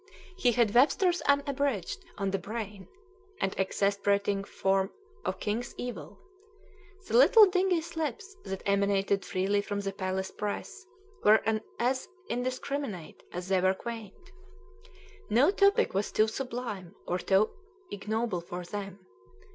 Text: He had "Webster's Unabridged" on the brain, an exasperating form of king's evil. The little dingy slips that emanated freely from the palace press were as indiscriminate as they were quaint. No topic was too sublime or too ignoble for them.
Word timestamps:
He 0.35 0.53
had 0.53 0.73
"Webster's 0.73 1.21
Unabridged" 1.27 2.03
on 2.17 2.31
the 2.31 2.39
brain, 2.39 2.87
an 3.39 3.51
exasperating 3.55 4.43
form 4.43 4.91
of 5.23 5.39
king's 5.39 5.75
evil. 5.77 6.17
The 7.05 7.15
little 7.15 7.45
dingy 7.45 7.81
slips 7.81 8.35
that 8.43 8.63
emanated 8.65 9.23
freely 9.23 9.61
from 9.61 9.81
the 9.81 9.91
palace 9.91 10.31
press 10.31 10.87
were 11.23 11.43
as 11.77 12.07
indiscriminate 12.29 13.21
as 13.31 13.47
they 13.47 13.61
were 13.61 13.75
quaint. 13.75 14.31
No 15.29 15.51
topic 15.51 15.93
was 15.93 16.11
too 16.11 16.27
sublime 16.27 16.95
or 17.05 17.19
too 17.19 17.51
ignoble 17.91 18.41
for 18.41 18.63
them. 18.63 19.05